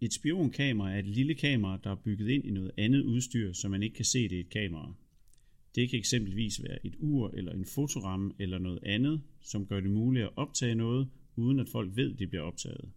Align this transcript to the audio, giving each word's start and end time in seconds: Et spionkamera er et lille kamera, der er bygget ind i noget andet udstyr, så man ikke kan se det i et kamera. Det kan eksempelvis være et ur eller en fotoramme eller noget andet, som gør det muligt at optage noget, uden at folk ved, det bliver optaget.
Et 0.00 0.12
spionkamera 0.12 0.92
er 0.94 0.98
et 0.98 1.06
lille 1.06 1.34
kamera, 1.34 1.78
der 1.84 1.90
er 1.90 1.94
bygget 1.94 2.28
ind 2.28 2.44
i 2.44 2.50
noget 2.50 2.70
andet 2.78 3.02
udstyr, 3.02 3.52
så 3.52 3.68
man 3.68 3.82
ikke 3.82 3.96
kan 3.96 4.04
se 4.04 4.22
det 4.22 4.36
i 4.36 4.40
et 4.40 4.50
kamera. 4.50 4.94
Det 5.74 5.90
kan 5.90 5.98
eksempelvis 5.98 6.62
være 6.62 6.86
et 6.86 6.94
ur 6.98 7.30
eller 7.34 7.52
en 7.52 7.64
fotoramme 7.64 8.32
eller 8.38 8.58
noget 8.58 8.78
andet, 8.82 9.22
som 9.40 9.66
gør 9.66 9.80
det 9.80 9.90
muligt 9.90 10.24
at 10.24 10.30
optage 10.36 10.74
noget, 10.74 11.08
uden 11.36 11.60
at 11.60 11.68
folk 11.68 11.96
ved, 11.96 12.14
det 12.14 12.28
bliver 12.28 12.42
optaget. 12.42 12.88